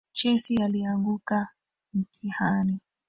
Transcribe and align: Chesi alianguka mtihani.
Chesi 0.11 0.57
alianguka 0.63 1.47
mtihani. 1.93 2.79